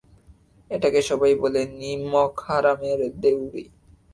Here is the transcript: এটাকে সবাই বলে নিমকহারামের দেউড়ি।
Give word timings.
এটাকে 0.71 0.99
সবাই 1.01 1.33
বলে 1.35 1.61
নিমকহারামের 1.79 2.99
দেউড়ি। 3.21 3.63